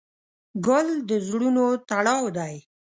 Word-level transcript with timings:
ګل 0.65 0.87
د 1.09 1.11
زړونو 1.27 1.65
تړاو 1.89 2.23
دی. 2.37 2.55